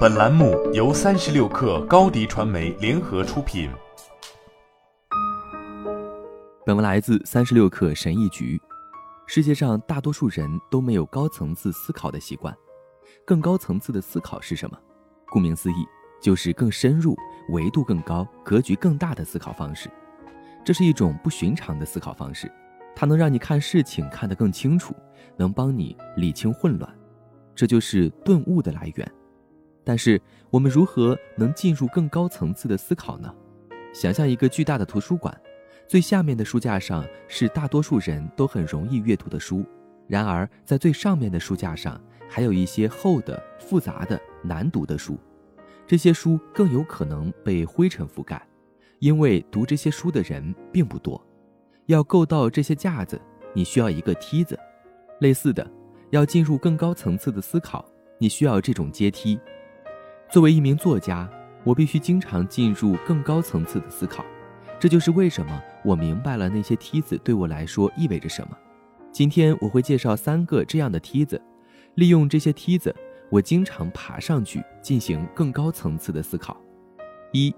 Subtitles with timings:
[0.00, 3.70] 本栏目由三十六氪高低传媒联合出品。
[6.66, 8.60] 本文来自三十六氪神译局。
[9.26, 12.54] 世界上大多数人都没有高层次思考的习惯。
[13.24, 14.76] 更高层次的思考是什么？
[15.30, 15.86] 顾名思义，
[16.20, 17.16] 就是更深入、
[17.50, 19.88] 维度更高、格局更大的思考方式。
[20.62, 22.52] 这是一种不寻常的思考方式，
[22.94, 24.94] 它能让你看事情看得更清楚，
[25.38, 26.98] 能帮你理清混乱。
[27.54, 29.12] 这就是顿悟的来源。
[29.84, 30.20] 但是，
[30.50, 33.34] 我们如何能进入更高层次的思考呢？
[33.92, 35.36] 想象一个巨大的图书馆，
[35.88, 39.64] 最下面的书架上是大多数人都很容易阅读的书，
[40.06, 45.18] 然而在最上面的书架上还有一些厚的、复杂的、难读的书，
[45.86, 48.40] 这些书更有可能被灰尘覆盖，
[49.00, 51.20] 因为读这些书的人并不多。
[51.86, 53.20] 要够到这些架子，
[53.52, 54.56] 你需要一个梯子。
[55.20, 55.68] 类似的，
[56.10, 57.84] 要进入更高层次的思考，
[58.18, 59.40] 你需要这种阶梯。
[60.30, 61.28] 作为一名作家，
[61.64, 64.24] 我必须经常进入更高层次的思考，
[64.78, 68.56] 这就是为什么我明白了那些梯子对我来说意味着什么。
[69.10, 71.42] 今天我会介绍三个这样的梯子，
[71.96, 72.94] 利用这些梯子，
[73.28, 76.56] 我经常爬上去进行更高层次的思考。
[77.32, 77.52] 一，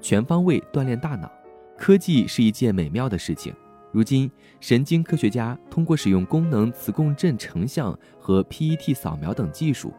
[0.00, 1.30] 全方位锻炼大脑。
[1.78, 3.54] 科技是一件美妙的事情。
[3.92, 4.28] 如今，
[4.58, 9.94] 神经科学家通过使用功能磁共振成像和 PET 扫描等技术。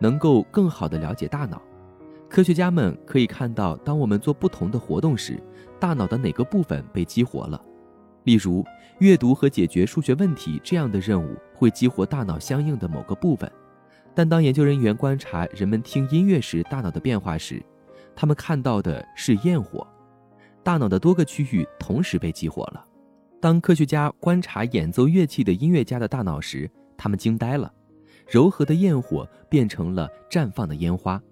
[0.00, 1.62] 能够更好地了解大脑，
[2.34, 5.40] 科学家们可以看到，当我们做不同的活动时，
[5.78, 7.64] 大脑的哪个部分被激活了。
[8.24, 8.64] 例如，
[8.98, 13.48] 阅读和解决数学问题这样的任务会激活大脑相应的某个部分。
[14.16, 17.64] 但当研究人员观察人们听音乐时大脑的变化时，
[18.16, 19.86] 他们看到的是焰火，
[20.64, 22.84] 大脑的多个区域同时被激活了。
[23.40, 27.72] 当科学家观察演奏乐器的音乐家的大脑时，他们惊呆了。
[28.28, 31.22] 柔和的焰火变成了绽放的烟花，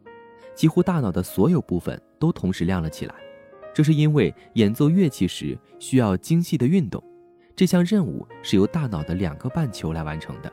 [0.55, 3.15] 几乎大脑的所有部分都同时亮了起来。
[3.75, 7.03] 这是因为演奏乐器时需要精细的运动，
[7.57, 10.53] 这项任务是由大脑的两个半球来完成的。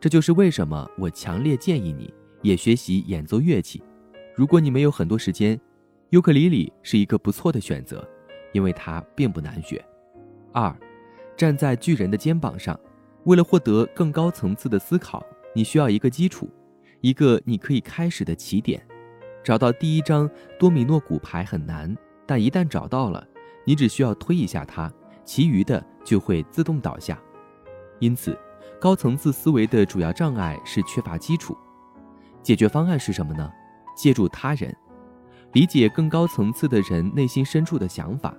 [0.00, 3.82] 这就是为什么我强烈建议你也学习演奏乐器。
[4.34, 5.60] 如果你没有很多时间，
[6.10, 8.06] 尤克里里是一个不错的选择，
[8.52, 9.84] 因为它并不难学。
[10.52, 10.76] 二，
[11.36, 12.78] 站在巨人的肩膀上，
[13.24, 15.24] 为了获得更高层次的思考。
[15.54, 16.50] 你需要一个基础，
[17.02, 18.84] 一个你可以开始的起点。
[19.42, 21.94] 找到第一张多米诺骨牌很难，
[22.26, 23.26] 但一旦找到了，
[23.64, 24.90] 你只需要推一下它，
[25.24, 27.18] 其余的就会自动倒下。
[27.98, 28.38] 因此，
[28.80, 31.56] 高层次思维的主要障碍是缺乏基础。
[32.42, 33.50] 解决方案是什么呢？
[33.96, 34.74] 借助他人，
[35.52, 38.34] 理解更高层次的人内心深处的想法，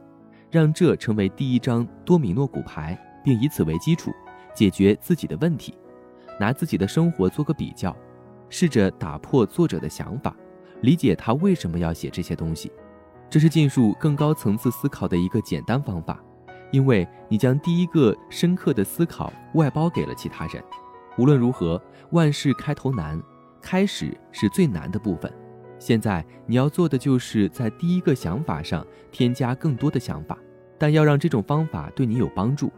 [0.50, 4.12] 让这成为第一张多米诺骨牌，并以此为基础，
[4.53, 5.74] 解决自己的问题。
[6.40, 7.96] 拿自己的生活做个比较，
[8.50, 10.36] 试着打破作者的想法，
[10.83, 12.71] 理解他为什么要写这些东西。
[13.29, 16.23] 这是进入更高层次思考的一个简单方法，
[16.71, 20.63] 因为你将第一个深刻的思考外包给了其他人。
[21.17, 23.19] 无论如何，万事开头难，
[23.61, 25.31] 开始是最难的部分。
[25.79, 30.38] 现在你要做的就是在第一个想法上添加更多的想法，
[30.77, 32.71] 但要让这种方法对你有帮助。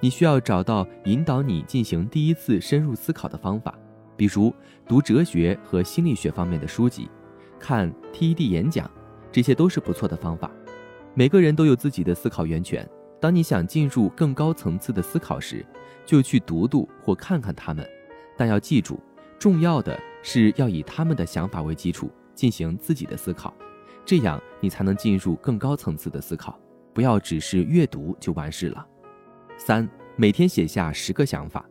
[0.00, 3.78] 你需要找到引导你进行第一次深入思考的方法，
[4.16, 4.52] 比如
[4.88, 7.08] 读哲学和心理学方面的书籍，
[7.60, 8.90] 看 TED 演讲，
[9.30, 10.50] 这些都是不错的方法。
[11.14, 12.88] 每个人都有自己的思考源泉。
[13.20, 15.64] 当你想进入更高层次的思考时，
[16.06, 17.86] 就去读读或看看他们。
[18.36, 18.98] 但要记住，
[19.38, 23.54] 重要的是要以他们的想法为基础进行自己的思考，
[24.06, 26.58] 这样你才能进入更高层次的思考。
[26.94, 28.86] 不要只是阅读就完事了。
[29.58, 31.64] 三每天写下十个想法。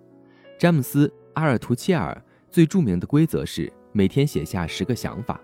[0.60, 5.42] 詹姆斯·阿尔图切尔最著名的规则是每天写下十个想法。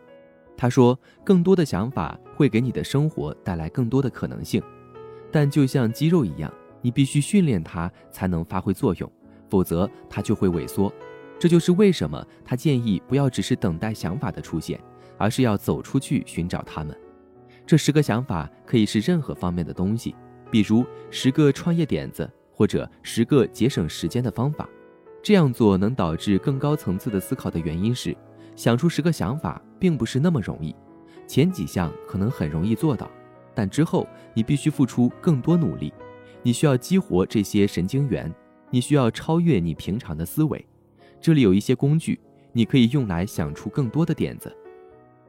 [0.57, 4.61] 他说，更多的想法会给你的生活带来更多的可能性，
[5.31, 6.51] 但就像肌肉一样，
[6.81, 9.11] 你必须训练它才能发挥作用，
[9.49, 10.91] 否则它就会萎缩。
[11.37, 14.79] 这就是为什么他建议不要只是等待想法的出现，
[15.17, 16.97] 而是要走出去寻找它们。
[17.65, 20.15] 这十个想法可以是任何方面的东西。
[20.49, 24.69] 比如十个创业点子，或者十个节省时间的方法，
[25.21, 28.15] 这样做能导致更高层次的思考的原因是，
[28.55, 30.75] 想出十个想法并不是那么容易。
[31.27, 33.07] 前几项可能很容易做到，
[33.53, 35.93] 但之后你必须付出更多努力。
[36.41, 38.33] 你需要激活这些神经元，
[38.71, 40.65] 你需要超越你平常的思维。
[41.21, 42.19] 这里有一些工具，
[42.51, 44.51] 你可以用来想出更多的点子。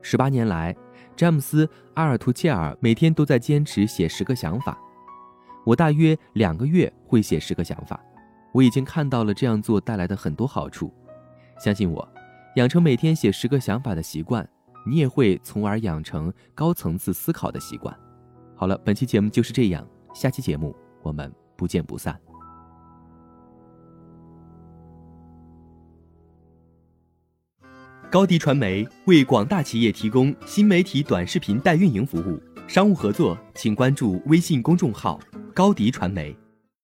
[0.00, 0.75] 十八年来，
[1.14, 4.79] 詹姆斯·阿尔图切尔每天都在坚持写十个想法。
[5.67, 8.03] 我大约两个月会写十个想法，
[8.53, 10.91] 我已经看到了这样做带来的很多好处。
[11.58, 12.08] 相信我，
[12.56, 14.47] 养成每天写十个想法的习惯，
[14.87, 17.94] 你也会从而养成高层次思考的习惯。
[18.55, 22.19] 好了，本期节目就是这样，下期节目我们不见不散。
[28.11, 35.20] 高迪传媒为广大企业提供新媒体短视频代运营服务，商务合作请关注微信公众号
[35.55, 36.35] “高迪传媒”。